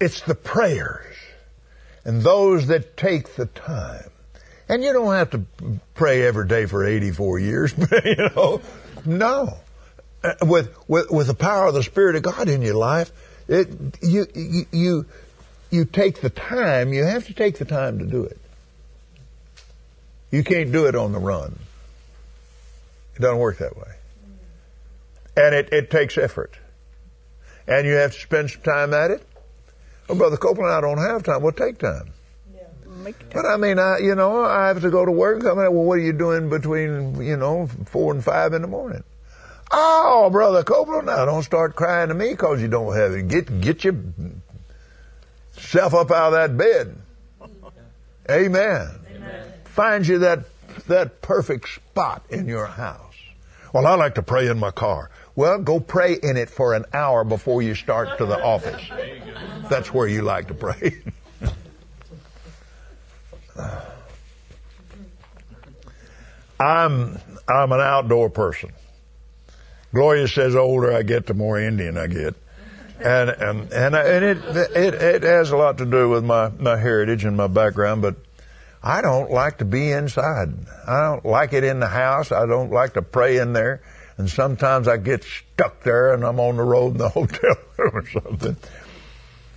it's 0.00 0.22
the 0.22 0.34
prayers 0.34 1.16
and 2.04 2.22
those 2.22 2.66
that 2.68 2.96
take 2.96 3.34
the 3.36 3.46
time. 3.46 4.10
And 4.68 4.84
you 4.84 4.92
don't 4.92 5.14
have 5.14 5.30
to 5.30 5.44
pray 5.94 6.26
every 6.26 6.46
day 6.46 6.66
for 6.66 6.84
84 6.84 7.38
years, 7.38 7.74
you 8.04 8.30
know. 8.36 8.60
No. 9.04 9.56
Uh, 10.22 10.34
with, 10.42 10.76
with, 10.88 11.10
with 11.10 11.26
the 11.26 11.34
power 11.34 11.66
of 11.66 11.74
the 11.74 11.82
Spirit 11.82 12.16
of 12.16 12.22
God 12.22 12.48
in 12.48 12.60
your 12.60 12.74
life, 12.74 13.10
it, 13.48 13.68
you, 14.02 14.26
you, 14.34 14.66
you, 14.72 15.06
you 15.70 15.84
take 15.84 16.20
the 16.20 16.28
time, 16.28 16.92
you 16.92 17.04
have 17.04 17.26
to 17.26 17.34
take 17.34 17.58
the 17.58 17.64
time 17.64 17.98
to 18.00 18.06
do 18.06 18.24
it. 18.24 18.38
You 20.30 20.44
can't 20.44 20.70
do 20.70 20.86
it 20.86 20.94
on 20.94 21.12
the 21.12 21.18
run. 21.18 21.58
It 23.16 23.22
doesn't 23.22 23.38
work 23.38 23.58
that 23.58 23.76
way. 23.76 23.94
And 25.36 25.54
it, 25.54 25.72
it 25.72 25.90
takes 25.90 26.18
effort. 26.18 26.58
And 27.66 27.86
you 27.86 27.94
have 27.94 28.12
to 28.12 28.20
spend 28.20 28.50
some 28.50 28.62
time 28.62 28.92
at 28.92 29.10
it. 29.10 29.26
Well, 30.08 30.18
Brother 30.18 30.36
Copeland, 30.36 30.72
I 30.72 30.80
don't 30.80 30.98
have 30.98 31.22
time. 31.22 31.42
Well, 31.42 31.52
take 31.52 31.78
time. 31.78 32.12
But 33.32 33.46
I 33.46 33.56
mean, 33.56 33.78
I, 33.78 33.98
you 33.98 34.14
know, 34.14 34.44
I 34.44 34.68
have 34.68 34.80
to 34.82 34.90
go 34.90 35.04
to 35.04 35.12
work. 35.12 35.44
I 35.44 35.48
mean, 35.48 35.56
well, 35.56 35.84
what 35.84 35.94
are 35.94 36.02
you 36.02 36.12
doing 36.12 36.48
between, 36.48 37.20
you 37.22 37.36
know, 37.36 37.68
four 37.86 38.12
and 38.12 38.22
five 38.24 38.52
in 38.52 38.62
the 38.62 38.68
morning? 38.68 39.04
Oh, 39.70 40.30
brother 40.30 40.62
Copeland, 40.64 41.06
now 41.06 41.24
don't 41.26 41.42
start 41.42 41.76
crying 41.76 42.08
to 42.08 42.14
me 42.14 42.30
because 42.30 42.62
you 42.62 42.68
don't 42.68 42.96
have 42.96 43.12
it. 43.12 43.28
Get 43.28 43.60
get 43.60 43.84
yourself 43.84 44.32
up 45.94 46.10
out 46.10 46.32
of 46.32 46.32
that 46.32 46.56
bed. 46.56 46.96
Amen. 48.30 48.88
Amen. 49.10 49.52
Find 49.64 50.06
you 50.06 50.20
that 50.20 50.44
that 50.86 51.20
perfect 51.20 51.68
spot 51.68 52.24
in 52.30 52.46
your 52.46 52.66
house. 52.66 53.14
Well, 53.72 53.86
I 53.86 53.94
like 53.94 54.14
to 54.14 54.22
pray 54.22 54.48
in 54.48 54.58
my 54.58 54.70
car. 54.70 55.10
Well, 55.36 55.58
go 55.58 55.78
pray 55.78 56.14
in 56.14 56.36
it 56.36 56.48
for 56.48 56.74
an 56.74 56.86
hour 56.92 57.22
before 57.24 57.60
you 57.62 57.74
start 57.74 58.18
to 58.18 58.26
the 58.26 58.42
office. 58.42 58.82
That's 59.68 59.92
where 59.92 60.08
you 60.08 60.22
like 60.22 60.48
to 60.48 60.54
pray. 60.54 60.96
I'm 66.60 67.18
I'm 67.48 67.72
an 67.72 67.80
outdoor 67.80 68.30
person. 68.30 68.70
Gloria 69.92 70.28
says, 70.28 70.52
the 70.52 70.60
older 70.60 70.92
I 70.92 71.02
get, 71.02 71.26
the 71.26 71.34
more 71.34 71.58
Indian 71.58 71.96
I 71.96 72.08
get. 72.08 72.34
and 73.00 73.30
and 73.30 73.72
and, 73.72 73.94
and 73.94 74.24
it, 74.24 74.38
it 74.76 74.94
it 74.94 75.22
has 75.22 75.50
a 75.50 75.56
lot 75.56 75.78
to 75.78 75.86
do 75.86 76.08
with 76.08 76.24
my 76.24 76.50
my 76.50 76.76
heritage 76.76 77.24
and 77.24 77.36
my 77.36 77.46
background, 77.46 78.02
but 78.02 78.16
I 78.82 79.02
don't 79.02 79.30
like 79.30 79.58
to 79.58 79.64
be 79.64 79.90
inside. 79.90 80.54
I 80.86 81.00
don't 81.02 81.24
like 81.24 81.52
it 81.52 81.64
in 81.64 81.80
the 81.80 81.88
house. 81.88 82.32
I 82.32 82.46
don't 82.46 82.70
like 82.70 82.94
to 82.94 83.02
pray 83.02 83.38
in 83.38 83.52
there. 83.52 83.82
And 84.16 84.28
sometimes 84.28 84.88
I 84.88 84.96
get 84.96 85.24
stuck 85.24 85.82
there 85.82 86.12
and 86.12 86.24
I'm 86.24 86.40
on 86.40 86.56
the 86.56 86.64
road 86.64 86.92
in 86.92 86.98
the 86.98 87.08
hotel 87.18 87.56
or 87.78 88.06
something. 88.08 88.56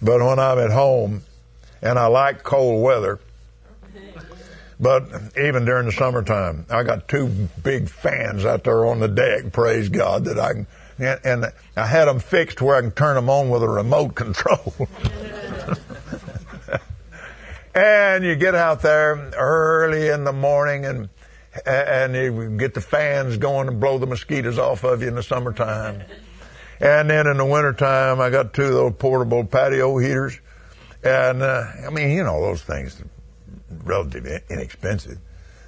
But 0.01 0.21
when 0.21 0.39
I'm 0.39 0.59
at 0.59 0.71
home, 0.71 1.23
and 1.81 1.97
I 1.97 2.07
like 2.07 2.43
cold 2.43 2.83
weather, 2.83 3.19
but 4.81 5.07
even 5.37 5.63
during 5.63 5.85
the 5.85 5.91
summertime, 5.91 6.65
I 6.69 6.81
got 6.81 7.07
two 7.07 7.27
big 7.63 7.87
fans 7.87 8.45
out 8.45 8.63
there 8.63 8.85
on 8.87 8.99
the 8.99 9.07
deck, 9.07 9.53
praise 9.53 9.89
God, 9.89 10.25
that 10.25 10.39
I 10.39 10.53
can, 10.53 10.67
and, 11.23 11.45
I 11.77 11.85
had 11.85 12.05
them 12.05 12.19
fixed 12.19 12.61
where 12.61 12.75
I 12.75 12.81
can 12.81 12.91
turn 12.91 13.15
them 13.15 13.29
on 13.29 13.49
with 13.49 13.61
a 13.61 13.69
remote 13.69 14.15
control. 14.15 14.73
and 17.75 18.23
you 18.23 18.35
get 18.35 18.55
out 18.55 18.81
there 18.81 19.31
early 19.37 20.07
in 20.07 20.23
the 20.23 20.33
morning 20.33 20.85
and 20.85 21.09
and 21.65 22.15
you 22.15 22.57
get 22.57 22.73
the 22.73 22.81
fans 22.81 23.37
going 23.37 23.67
and 23.67 23.79
blow 23.79 23.97
the 23.97 24.07
mosquitoes 24.07 24.57
off 24.57 24.85
of 24.85 25.01
you 25.01 25.09
in 25.09 25.15
the 25.15 25.23
summertime. 25.23 26.01
And 26.79 27.09
then 27.09 27.27
in 27.27 27.37
the 27.37 27.45
wintertime, 27.45 28.21
I 28.21 28.29
got 28.29 28.53
two 28.53 28.63
of 28.63 28.71
those 28.71 28.93
portable 28.97 29.43
patio 29.43 29.97
heaters. 29.97 30.39
And, 31.03 31.41
uh, 31.41 31.65
I 31.85 31.89
mean, 31.89 32.11
you 32.11 32.23
know, 32.23 32.41
those 32.41 32.61
things 32.61 33.03
relatively 33.83 34.39
inexpensive. 34.49 35.17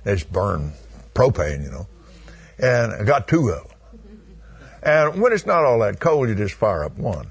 They 0.04 0.16
just 0.16 0.32
burn 0.32 0.74
propane, 1.14 1.64
you 1.64 1.72
know. 1.72 1.88
And 2.60 2.94
I 2.94 3.04
got 3.04 3.28
two 3.28 3.50
of 3.50 3.68
them. 3.68 3.78
And 4.84 5.22
when 5.22 5.32
it's 5.32 5.46
not 5.46 5.64
all 5.64 5.80
that 5.80 6.00
cold, 6.00 6.30
you 6.30 6.36
just 6.36 6.56
fire 6.56 6.84
up 6.84 6.98
one. 6.98 7.30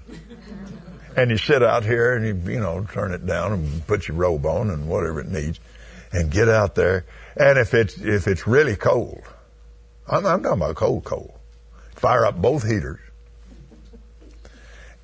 And 1.16 1.30
you 1.30 1.36
sit 1.36 1.62
out 1.62 1.84
here 1.84 2.16
and 2.16 2.24
you, 2.24 2.52
you 2.52 2.60
know, 2.60 2.86
turn 2.90 3.12
it 3.12 3.26
down 3.26 3.52
and 3.52 3.86
put 3.86 4.08
your 4.08 4.16
robe 4.16 4.46
on 4.46 4.70
and 4.70 4.88
whatever 4.88 5.20
it 5.20 5.28
needs 5.28 5.60
and 6.12 6.30
get 6.30 6.48
out 6.48 6.74
there. 6.74 7.04
And 7.36 7.58
if 7.58 7.74
it's, 7.74 7.98
if 7.98 8.26
it's 8.26 8.46
really 8.46 8.76
cold, 8.76 9.22
I'm, 10.08 10.24
I'm 10.24 10.42
talking 10.42 10.62
about 10.62 10.76
cold, 10.76 11.04
cold, 11.04 11.32
fire 11.94 12.24
up 12.24 12.40
both 12.40 12.66
heaters. 12.66 13.00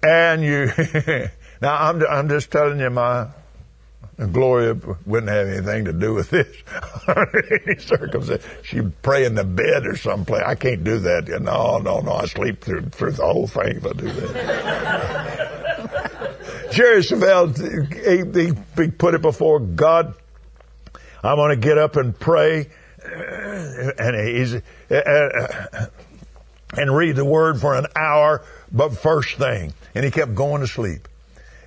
And 0.02 0.42
you, 0.42 0.70
now 1.60 1.74
I'm, 1.74 2.02
I'm 2.06 2.28
just 2.30 2.50
telling 2.50 2.80
you 2.80 2.88
my, 2.88 3.28
Gloria 4.32 4.76
wouldn't 5.06 5.30
have 5.30 5.46
anything 5.46 5.84
to 5.84 5.92
do 5.92 6.12
with 6.14 6.30
this 6.30 6.48
under 7.06 7.62
any 7.66 7.78
circumstance. 7.78 8.44
She'd 8.62 9.00
pray 9.02 9.24
in 9.24 9.34
the 9.34 9.44
bed 9.44 9.86
or 9.86 9.96
someplace. 9.96 10.42
I 10.44 10.56
can't 10.56 10.82
do 10.82 10.98
that. 10.98 11.28
No, 11.40 11.78
no, 11.78 12.00
no. 12.00 12.12
I 12.12 12.26
sleep 12.26 12.60
through 12.60 12.90
through 12.90 13.12
the 13.12 13.24
whole 13.24 13.46
thing 13.46 13.76
if 13.76 13.86
I 13.86 13.92
do 13.92 14.10
that. 14.10 15.44
Jerry 16.72 17.02
Savelle, 17.02 17.56
he, 17.56 18.24
he 18.82 18.90
put 18.90 19.14
it 19.14 19.22
before 19.22 19.60
God 19.60 20.14
I'm 21.22 21.36
going 21.36 21.50
to 21.50 21.56
get 21.56 21.78
up 21.78 21.96
and 21.96 22.18
pray 22.18 22.68
and 23.04 24.28
he's 24.28 24.54
and 26.76 26.96
read 26.96 27.16
the 27.16 27.24
word 27.24 27.60
for 27.60 27.74
an 27.74 27.86
hour, 27.96 28.44
but 28.70 28.90
first 28.90 29.36
thing, 29.36 29.72
and 29.94 30.04
he 30.04 30.10
kept 30.10 30.34
going 30.34 30.60
to 30.60 30.66
sleep. 30.66 31.08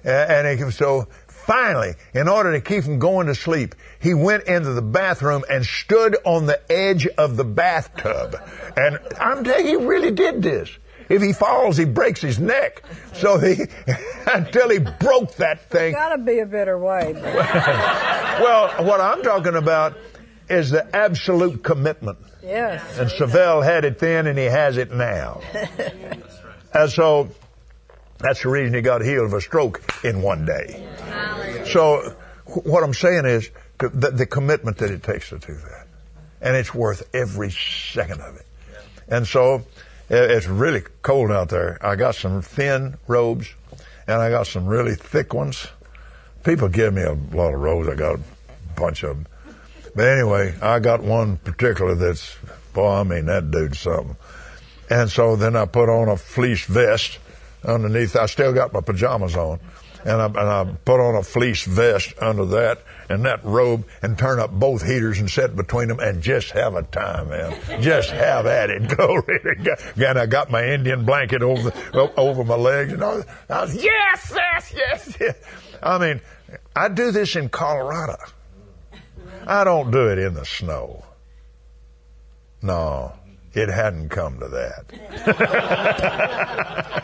And 0.04 0.60
he, 0.60 0.72
so 0.72 1.08
finally, 1.52 1.96
in 2.14 2.30
order 2.30 2.54
to 2.54 2.62
keep 2.62 2.86
him 2.86 2.98
going 2.98 3.28
to 3.28 3.36
sleep, 3.36 3.76
he 4.00 4.14
went 4.14 4.46
into 4.46 4.72
the 4.72 4.82
bathroom 4.82 5.44
and 5.50 5.66
stood 5.66 6.16
on 6.24 6.46
the 6.46 6.72
edge 6.72 7.06
of 7.18 7.36
the 7.36 7.44
bathtub. 7.44 8.36
And 8.78 8.98
I'm 9.20 9.44
telling 9.44 9.68
you, 9.68 9.80
he 9.80 9.86
really 9.86 10.12
did 10.12 10.42
this. 10.42 10.70
If 11.10 11.22
he 11.22 11.34
falls, 11.34 11.76
he 11.76 11.84
breaks 11.84 12.22
his 12.22 12.40
neck. 12.40 12.84
So 13.16 13.38
he, 13.38 13.66
until 14.28 14.70
he 14.70 14.80
broke 14.80 15.36
that 15.36 15.70
thing. 15.70 15.92
There's 15.92 15.96
Gotta 15.96 16.20
be 16.20 16.40
a 16.40 16.46
better 16.46 16.78
way. 16.78 17.12
well, 17.16 18.86
what 18.86 19.02
I'm 19.02 19.22
talking 19.22 19.56
about 19.56 19.98
is 20.50 20.70
the 20.70 20.96
absolute 20.96 21.64
commitment. 21.64 22.20
Yes. 22.42 22.98
And 22.98 23.10
Savelle 23.10 23.62
had 23.62 23.84
it 23.84 24.00
then 24.00 24.26
and 24.28 24.40
he 24.40 24.46
has 24.46 24.78
it 24.78 24.94
now. 24.94 25.42
and 26.74 26.90
so 26.90 27.30
that's 28.22 28.44
the 28.44 28.50
reason 28.50 28.74
he 28.74 28.82
got 28.82 29.02
healed 29.02 29.28
of 29.28 29.34
a 29.34 29.42
stroke 29.42 29.82
in 30.04 30.22
one 30.22 30.46
day. 30.46 30.88
So 31.72 32.16
what 32.46 32.84
I'm 32.84 32.94
saying 32.94 33.26
is 33.26 33.50
the, 33.78 34.12
the 34.12 34.26
commitment 34.26 34.78
that 34.78 34.92
it 34.92 35.04
takes 35.04 35.30
to 35.30 35.40
do 35.40 35.54
that. 35.54 35.88
And 36.42 36.56
it's 36.56 36.74
worth 36.74 37.04
every 37.14 37.52
second 37.52 38.22
of 38.22 38.36
it. 38.36 38.46
And 39.08 39.28
so 39.28 39.64
it's 40.10 40.48
really 40.48 40.82
cold 41.02 41.32
out 41.32 41.50
there. 41.50 41.78
I 41.86 41.96
got 41.96 42.16
some 42.16 42.42
thin 42.42 42.98
robes 43.08 43.54
and 44.08 44.22
I 44.22 44.30
got 44.30 44.48
some 44.48 44.66
really 44.66 44.96
thick 44.96 45.34
ones. 45.34 45.68
People 46.44 46.68
give 46.70 46.94
me 46.94 47.04
a 47.04 47.14
lot 47.14 47.54
of 47.54 47.60
robes. 47.60 47.88
I 47.88 47.96
got 47.96 48.16
a 48.16 48.20
bunch 48.76 49.04
of 49.04 49.16
them. 49.16 49.28
But 49.96 50.08
anyway, 50.08 50.56
I 50.62 50.80
got 50.80 51.04
one 51.04 51.38
particular 51.38 51.96
that's, 51.96 52.36
boy, 52.74 53.02
I 53.02 53.04
mean, 53.04 53.26
that 53.26 53.52
dude's 53.52 53.80
something. 53.80 54.16
And 54.90 55.10
so 55.10 55.36
then 55.36 55.56
I 55.56 55.66
put 55.66 55.90
on 55.90 56.10
a 56.10 56.18
fleece 56.18 56.66
vest 56.66 57.20
underneath. 57.64 58.16
I 58.16 58.26
still 58.26 58.54
got 58.54 58.74
my 58.74 58.82
pajamas 58.82 59.36
on 59.36 59.60
and 60.06 60.22
I, 60.22 60.26
and 60.26 60.38
I 60.38 60.64
put 60.86 61.00
on 61.00 61.16
a 61.16 61.24
fleece 61.24 61.64
vest 61.64 62.14
under 62.20 62.46
that 62.46 62.82
and 63.10 63.26
that 63.26 63.44
robe 63.44 63.86
and 64.02 64.18
turn 64.18 64.40
up 64.40 64.52
both 64.52 64.86
heaters 64.86 65.20
and 65.20 65.30
sit 65.30 65.56
between 65.56 65.88
them 65.90 66.00
and 66.00 66.22
just 66.22 66.52
have 66.52 66.76
a 66.76 66.84
time, 66.84 67.30
man. 67.30 67.82
Just 67.82 68.10
have 68.10 68.46
at 68.46 68.70
it. 68.70 68.88
Glory 68.98 69.40
to 69.44 69.56
God. 69.64 70.08
And 70.10 70.20
I 70.20 70.26
got 70.26 70.50
my 70.50 70.66
Indian 70.66 71.06
blanket 71.06 71.42
over 71.42 71.72
over 72.18 72.44
my 72.44 72.56
legs 72.56 72.94
and 72.94 73.04
I 73.04 73.16
was, 73.16 73.26
I 73.50 73.62
was 73.62 73.76
yes, 73.76 74.34
yes, 74.36 74.74
yes, 74.76 75.18
yes. 75.20 75.36
I 75.84 75.98
mean, 75.98 76.22
I 76.76 76.90
do 76.90 77.12
this 77.12 77.36
in 77.36 77.50
Colorado. 77.50 78.18
I 79.46 79.64
don't 79.64 79.92
do 79.92 80.10
it 80.10 80.20
in 80.20 80.34
the 80.34 80.46
snow. 80.46 81.04
No, 82.62 83.14
it 83.54 83.70
hadn't 83.70 84.10
come 84.10 84.40
to 84.40 84.48
that. 84.48 84.86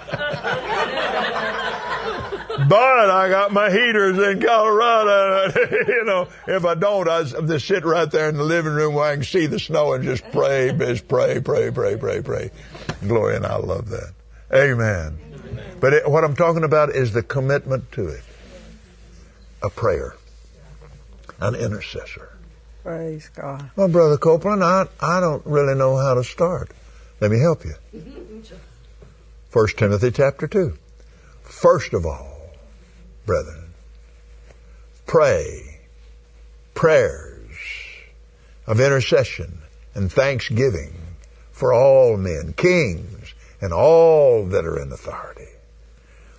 but 2.70 3.10
I 3.10 3.30
got 3.30 3.52
my 3.52 3.70
heaters 3.70 4.18
in 4.18 4.42
Colorado. 4.42 5.52
you 5.88 6.04
know, 6.06 6.28
if 6.48 6.66
I 6.66 6.76
don't, 6.76 7.08
I 7.08 7.24
just 7.24 7.68
sit 7.68 7.86
right 7.86 8.10
there 8.10 8.30
in 8.30 8.38
the 8.38 8.44
living 8.44 8.74
room 8.74 8.96
where 8.96 9.12
I 9.12 9.16
can 9.16 9.24
see 9.24 9.46
the 9.46 9.60
snow 9.60 9.94
and 9.94 10.04
just 10.04 10.24
pray, 10.32 10.74
just 10.78 11.08
pray, 11.08 11.42
pray, 11.42 11.72
pray, 11.72 11.98
pray, 11.98 12.22
pray. 12.22 12.52
Glory, 13.06 13.36
and 13.36 13.46
I 13.46 13.58
love 13.58 13.90
that. 13.90 14.14
Amen. 14.54 15.20
But 15.80 15.94
it, 15.94 16.10
what 16.10 16.24
I'm 16.24 16.36
talking 16.36 16.64
about 16.64 16.90
is 16.90 17.14
the 17.14 17.24
commitment 17.24 17.92
to 17.94 18.08
it. 18.08 18.24
A 19.62 19.70
prayer. 19.70 20.16
An 21.40 21.56
intercessor. 21.56 22.37
Praise 22.88 23.30
God. 23.36 23.70
Well, 23.76 23.90
Brother 23.90 24.16
Copeland, 24.16 24.64
I, 24.64 24.88
I 25.02 25.20
don't 25.20 25.46
really 25.46 25.76
know 25.76 25.98
how 25.98 26.14
to 26.14 26.24
start. 26.24 26.72
Let 27.20 27.32
me 27.32 27.38
help 27.38 27.66
you. 27.66 27.74
First 29.50 29.78
Timothy 29.78 30.10
chapter 30.10 30.48
2. 30.48 30.74
First 31.44 31.94
of 31.94 32.06
all, 32.06 32.54
brethren. 33.26 33.74
Pray 35.06 35.82
prayers 36.76 37.58
of 38.66 38.80
intercession 38.80 39.58
and 39.94 40.10
thanksgiving 40.10 40.94
for 41.52 41.74
all 41.74 42.16
men, 42.16 42.54
kings, 42.56 43.34
and 43.60 43.74
all 43.74 44.46
that 44.46 44.64
are 44.64 44.82
in 44.82 44.94
authority, 44.94 45.52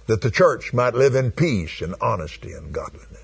that 0.06 0.22
the 0.22 0.30
church 0.30 0.72
might 0.72 0.94
live 0.94 1.14
in 1.14 1.30
peace 1.30 1.82
and 1.82 1.94
honesty 2.00 2.52
and 2.52 2.72
godliness. 2.72 3.18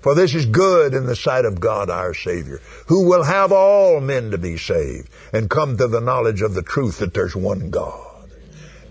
For 0.00 0.14
this 0.14 0.34
is 0.34 0.46
good 0.46 0.94
in 0.94 1.06
the 1.06 1.16
sight 1.16 1.44
of 1.44 1.60
God 1.60 1.90
our 1.90 2.14
Savior, 2.14 2.60
who 2.86 3.08
will 3.08 3.24
have 3.24 3.52
all 3.52 4.00
men 4.00 4.30
to 4.30 4.38
be 4.38 4.56
saved 4.56 5.08
and 5.32 5.50
come 5.50 5.76
to 5.76 5.88
the 5.88 6.00
knowledge 6.00 6.42
of 6.42 6.54
the 6.54 6.62
truth 6.62 6.98
that 6.98 7.14
there's 7.14 7.34
one 7.34 7.70
God 7.70 8.30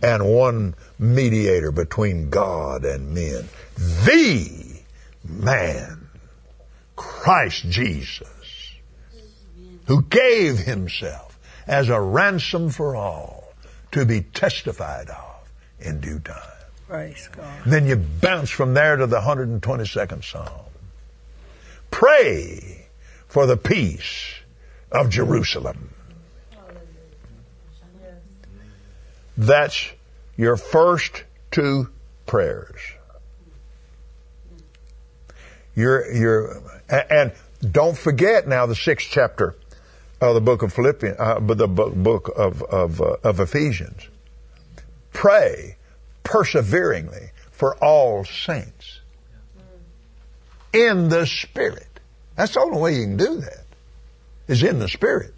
and 0.02 0.26
one 0.26 0.76
mediator 1.00 1.72
between 1.72 2.30
God 2.30 2.86
and 2.86 3.14
men, 3.14 3.48
the 3.76 4.82
man, 5.24 6.08
Christ 6.96 7.66
Jesus, 7.70 8.74
who 9.86 10.04
gave 10.04 10.60
himself 10.60 11.40
as 11.66 11.90
a 11.90 12.00
ransom 12.00 12.70
for 12.70 12.96
all 12.96 13.54
to 13.92 14.06
be 14.06 14.22
testified 14.22 15.10
of 15.10 15.50
in 15.80 16.00
due 16.00 16.20
time. 16.20 16.42
Praise 16.88 17.28
God. 17.36 17.46
then 17.66 17.86
you 17.86 17.98
bounce 17.98 18.50
from 18.50 18.74
there 18.74 18.96
to 18.96 19.08
the 19.08 19.20
122nd 19.20 20.24
Psalm. 20.24 20.67
Pray 21.98 22.86
for 23.28 23.48
the 23.48 23.58
peace 23.58 24.36
of 24.92 25.10
Jerusalem. 25.10 25.90
That's 29.36 29.90
your 30.36 30.58
first 30.58 31.24
two 31.50 31.90
prayers. 32.28 32.80
You're, 35.74 36.14
you're, 36.14 36.62
and 36.88 37.32
don't 37.72 37.98
forget 37.98 38.48
now 38.48 38.68
the 38.68 38.76
sixth 38.76 39.08
chapter 39.10 39.56
of 40.22 40.36
the 40.36 40.42
book 40.42 40.62
of 40.62 40.74
Philippians, 40.74 41.18
uh, 41.18 41.40
the 41.40 41.68
book 41.68 42.32
of, 42.38 42.62
of, 42.62 43.02
uh, 43.02 43.16
of 43.24 43.40
Ephesians. 43.40 44.08
Pray 45.14 45.78
perseveringly 46.22 47.32
for 47.50 47.76
all 47.84 48.24
saints 48.24 49.00
in 50.74 51.10
the 51.10 51.26
Spirit. 51.26 51.88
That's 52.36 52.54
the 52.54 52.62
only 52.62 52.80
way 52.80 52.96
you 52.96 53.04
can 53.04 53.18
do 53.18 53.42
that, 53.42 53.66
is 54.48 54.64
in 54.64 54.80
the 54.80 54.88
Spirit. 54.88 55.34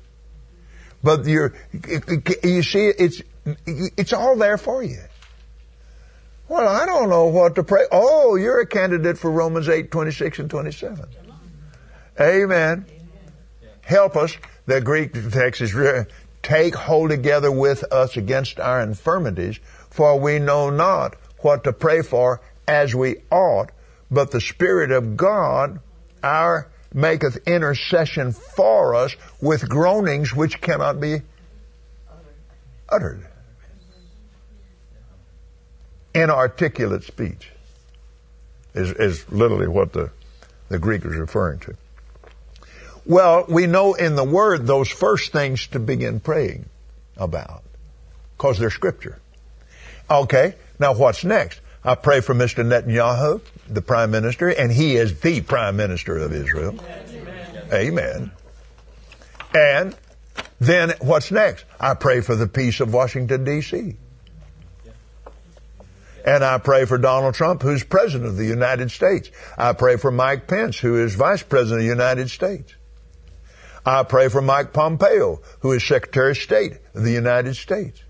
But 1.01 1.25
you're, 1.25 1.53
you 2.43 2.61
see, 2.63 2.87
it's, 2.87 3.21
it's 3.65 4.11
all 4.11 4.35
there 4.35 4.57
for 4.57 4.83
you. 4.83 4.99
Well, 6.49 6.67
I 6.67 6.85
don't 6.85 7.09
know 7.09 7.25
what 7.25 7.55
to 7.55 7.63
pray. 7.63 7.85
Oh, 7.91 8.35
you're 8.35 8.59
a 8.59 8.65
candidate 8.65 9.17
for 9.17 9.29
Romans 9.29 9.69
8, 9.69 9.91
26 9.91 10.39
and 10.39 10.49
27. 10.49 11.05
Amen. 12.19 12.85
Help 13.81 14.15
us. 14.17 14.35
The 14.65 14.81
Greek 14.81 15.13
text 15.31 15.61
is, 15.61 15.75
take 16.41 16.75
hold 16.75 17.11
together 17.11 17.51
with 17.51 17.83
us 17.91 18.17
against 18.17 18.59
our 18.59 18.81
infirmities, 18.81 19.59
for 19.89 20.19
we 20.19 20.39
know 20.39 20.69
not 20.69 21.15
what 21.39 21.63
to 21.63 21.73
pray 21.73 22.01
for 22.01 22.41
as 22.67 22.93
we 22.93 23.17
ought, 23.31 23.71
but 24.11 24.31
the 24.31 24.41
Spirit 24.41 24.91
of 24.91 25.15
God, 25.15 25.79
our 26.23 26.69
maketh 26.93 27.37
intercession 27.47 28.31
for 28.31 28.95
us 28.95 29.15
with 29.41 29.69
groanings 29.69 30.33
which 30.33 30.59
cannot 30.61 30.99
be 30.99 31.21
uttered. 32.87 33.25
Inarticulate 36.13 37.03
speech 37.03 37.49
is, 38.73 38.91
is 38.91 39.31
literally 39.31 39.67
what 39.67 39.93
the, 39.93 40.09
the 40.69 40.79
Greek 40.79 41.05
is 41.05 41.15
referring 41.15 41.59
to. 41.59 41.75
Well, 43.05 43.45
we 43.47 43.67
know 43.67 43.93
in 43.93 44.15
the 44.15 44.23
Word 44.23 44.65
those 44.65 44.89
first 44.89 45.31
things 45.31 45.67
to 45.67 45.79
begin 45.79 46.19
praying 46.19 46.65
about 47.17 47.63
because 48.37 48.57
they're 48.57 48.69
Scripture. 48.69 49.19
Okay, 50.09 50.55
now 50.79 50.93
what's 50.93 51.23
next? 51.23 51.61
I 51.83 51.95
pray 51.95 52.21
for 52.21 52.35
Mr. 52.35 52.65
Netanyahu, 52.65 53.41
the 53.69 53.81
Prime 53.81 54.11
Minister, 54.11 54.49
and 54.49 54.71
he 54.71 54.95
is 54.95 55.19
the 55.21 55.41
Prime 55.41 55.77
Minister 55.77 56.17
of 56.17 56.33
Israel. 56.33 56.75
Amen. 57.11 57.69
Amen. 57.73 58.31
And 59.53 59.95
then 60.59 60.93
what's 60.99 61.31
next? 61.31 61.65
I 61.79 61.93
pray 61.93 62.21
for 62.21 62.35
the 62.35 62.47
peace 62.47 62.81
of 62.81 62.93
Washington, 62.93 63.45
D.C. 63.45 63.95
And 66.25 66.43
I 66.43 66.57
pray 66.57 66.85
for 66.85 66.97
Donald 66.97 67.33
Trump, 67.33 67.61
who's 67.61 67.83
President 67.83 68.29
of 68.29 68.35
the 68.35 68.45
United 68.45 68.91
States. 68.91 69.31
I 69.57 69.73
pray 69.73 69.95
for 69.95 70.11
Mike 70.11 70.47
Pence, 70.47 70.77
who 70.77 71.01
is 71.01 71.15
Vice 71.15 71.43
President 71.43 71.79
of 71.79 71.85
the 71.85 71.89
United 71.89 72.29
States. 72.29 72.73
I 73.85 74.03
pray 74.03 74.27
for 74.27 74.41
Mike 74.41 74.73
Pompeo, 74.73 75.41
who 75.61 75.71
is 75.71 75.83
Secretary 75.83 76.31
of 76.31 76.37
State 76.37 76.73
of 76.93 77.03
the 77.03 77.11
United 77.11 77.55
States. 77.55 78.03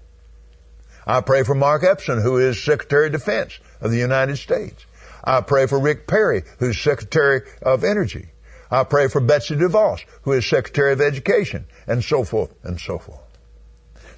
I 1.09 1.21
pray 1.21 1.41
for 1.41 1.55
Mark 1.55 1.83
Esper, 1.83 2.21
who 2.21 2.37
is 2.37 2.63
Secretary 2.63 3.07
of 3.07 3.13
Defense 3.13 3.57
of 3.81 3.89
the 3.89 3.97
United 3.97 4.37
States. 4.37 4.85
I 5.23 5.41
pray 5.41 5.65
for 5.65 5.79
Rick 5.79 6.05
Perry, 6.05 6.43
who's 6.59 6.79
Secretary 6.79 7.41
of 7.63 7.83
Energy. 7.83 8.27
I 8.69 8.83
pray 8.83 9.07
for 9.07 9.19
Betsy 9.19 9.55
DeVos, 9.55 10.05
who 10.21 10.33
is 10.33 10.45
Secretary 10.45 10.93
of 10.93 11.01
Education, 11.01 11.65
and 11.87 12.03
so 12.03 12.23
forth 12.23 12.53
and 12.63 12.79
so 12.79 12.99
forth. 12.99 13.21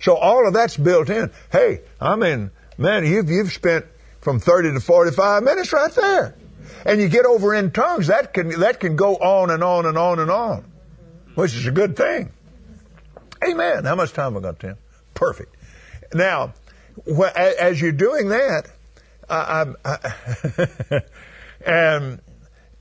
So 0.02 0.18
all 0.18 0.46
of 0.46 0.54
that's 0.54 0.76
built 0.76 1.10
in. 1.10 1.32
Hey, 1.50 1.80
I 2.02 2.18
mean, 2.18 2.52
man, 2.78 3.06
you've, 3.06 3.30
you've 3.30 3.54
spent 3.54 3.86
from 4.20 4.42
30 4.42 4.74
to 4.74 4.82
45 4.82 5.44
minutes 5.44 5.72
right 5.72 5.94
there. 5.94 6.36
And 6.84 7.00
you 7.00 7.08
get 7.08 7.26
over 7.26 7.56
in 7.56 7.72
tongues, 7.72 8.08
that 8.08 8.34
can, 8.34 8.60
that 8.60 8.82
can 8.82 8.98
go 8.98 9.16
on 9.16 9.50
and 9.50 9.64
on 9.64 9.86
and 9.86 9.98
on 9.98 10.20
and 10.20 10.30
on, 10.30 10.66
which 11.36 11.56
is 11.56 11.68
a 11.68 11.72
good 11.72 11.96
thing. 11.96 12.34
Amen. 13.42 13.86
How 13.86 13.96
much 13.96 14.12
time 14.12 14.34
have 14.34 14.44
I 14.44 14.48
got, 14.50 14.60
Tim? 14.60 14.78
Perfect. 15.14 15.56
Now, 16.14 16.54
as 17.36 17.82
you're 17.82 17.92
doing 17.92 18.30
that, 18.30 18.68
I, 19.30 19.74
I, 19.86 21.02
and 21.66 22.22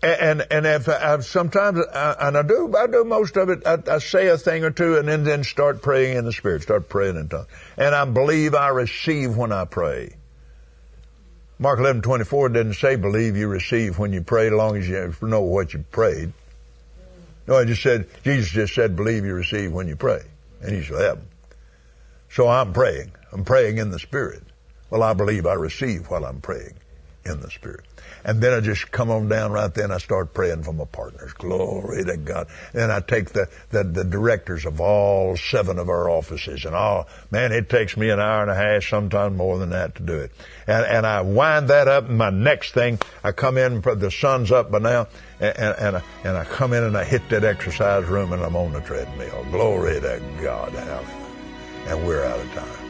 and 0.03 0.47
and 0.51 0.67
if 0.67 0.89
I, 0.89 1.21
sometimes 1.21 1.79
and 1.79 2.37
I 2.37 2.43
do 2.43 2.75
I 2.77 2.87
do 2.87 3.05
most 3.05 3.37
of 3.37 3.51
it 3.51 3.67
I, 3.67 3.99
say 3.99 4.29
a 4.29 4.39
thing 4.39 4.65
or 4.65 4.71
two 4.71 4.97
and 4.97 5.07
then 5.07 5.25
then 5.25 5.45
start 5.45 5.83
praying 5.83 6.17
in 6.17 6.25
the 6.25 6.33
spirit 6.33 6.63
start 6.63 6.89
praying 6.89 7.17
in 7.17 7.29
tongues 7.29 7.47
and 7.77 7.95
I 7.95 8.05
believe 8.07 8.55
I 8.55 8.69
receive 8.69 9.37
when 9.37 9.53
I 9.53 9.65
pray. 9.65 10.17
Mark 11.59 11.79
eleven 11.79 12.01
twenty 12.01 12.25
four 12.25 12.49
didn't 12.49 12.75
say 12.75 12.97
believe 12.97 13.37
you 13.37 13.49
receive 13.49 13.99
when 13.99 14.13
you 14.13 14.23
pray 14.23 14.47
as 14.47 14.53
long 14.53 14.77
as 14.77 14.89
you 14.89 15.15
know 15.21 15.43
what 15.43 15.75
you 15.75 15.85
prayed. 15.91 16.33
No, 17.47 17.57
I 17.57 17.65
just 17.65 17.83
said 17.83 18.07
Jesus 18.25 18.51
just 18.51 18.75
said 18.75 18.97
believe 18.97 19.25
you 19.25 19.35
receive 19.35 19.73
when 19.73 19.87
you 19.87 19.97
pray 19.97 20.23
and 20.63 20.75
you 20.75 20.83
shall 20.83 20.99
have. 20.99 21.21
So 22.31 22.49
I'm 22.49 22.73
praying. 22.73 23.13
I'm 23.33 23.45
praying 23.45 23.79
in 23.79 23.91
the 23.91 23.99
Spirit. 23.99 24.43
Well, 24.91 25.03
I 25.03 25.15
believe 25.15 25.47
I 25.47 25.55
receive 25.55 26.11
while 26.11 26.25
I'm 26.25 26.41
praying 26.41 26.75
in 27.25 27.41
the 27.41 27.51
Spirit. 27.51 27.85
And 28.25 28.41
then 28.41 28.53
I 28.53 28.61
just 28.61 28.91
come 28.91 29.11
on 29.11 29.29
down 29.29 29.53
right 29.53 29.73
then. 29.73 29.91
I 29.91 29.99
start 29.99 30.35
praying 30.35 30.63
for 30.63 30.73
my 30.73 30.85
partners. 30.85 31.33
Glory 31.35 32.05
to 32.05 32.17
God. 32.17 32.49
And 32.75 32.91
I 32.91 33.01
take 33.01 33.31
the, 33.31 33.49
the, 33.71 33.85
the 33.85 34.05
directors 34.05 34.67
of 34.67 34.81
all 34.81 35.37
seven 35.37 35.79
of 35.79 35.89
our 35.89 36.11
offices 36.11 36.65
and 36.65 36.75
all, 36.75 37.09
man, 37.31 37.53
it 37.53 37.69
takes 37.69 37.97
me 37.97 38.11
an 38.11 38.21
hour 38.21 38.43
and 38.43 38.51
a 38.51 38.55
half, 38.55 38.85
sometimes 38.85 39.37
more 39.37 39.59
than 39.59 39.71
that 39.71 39.95
to 39.97 40.03
do 40.03 40.19
it. 40.19 40.33
And, 40.67 40.85
and 40.85 41.07
I 41.07 41.23
wind 41.23 41.69
that 41.69 41.89
up 41.89 42.09
and 42.09 42.19
my 42.19 42.31
next 42.31 42.73
thing, 42.73 42.99
I 43.23 43.33
come 43.33 43.57
in, 43.57 43.81
the 43.81 44.11
sun's 44.11 44.51
up 44.51 44.71
by 44.71 44.79
now, 44.79 45.09
and, 45.41 45.57
and, 45.59 45.79
and, 45.79 45.97
I, 45.97 46.03
and 46.25 46.37
I 46.37 46.45
come 46.45 46.73
in 46.73 46.85
and 46.85 46.97
I 46.97 47.05
hit 47.05 47.29
that 47.31 47.45
exercise 47.45 48.07
room 48.07 48.33
and 48.33 48.43
I'm 48.43 48.57
on 48.57 48.73
the 48.73 48.81
treadmill. 48.81 49.47
Glory 49.51 50.01
to 50.01 50.23
God. 50.43 50.73
Hallelujah. 50.73 51.17
And 51.87 52.07
we're 52.07 52.25
out 52.25 52.41
of 52.41 52.53
time. 52.53 52.90